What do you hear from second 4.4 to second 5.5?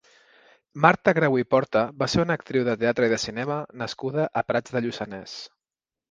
a Prats de Lluçanès.